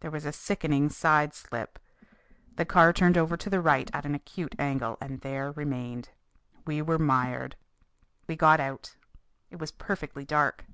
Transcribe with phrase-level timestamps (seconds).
[0.00, 1.78] There was a sickening side slip.
[2.56, 6.08] The car turned over to the right at an acute angle and there remained.
[6.66, 7.56] We were mired!
[8.26, 8.96] We got out.
[9.50, 10.64] It was perfectly dark.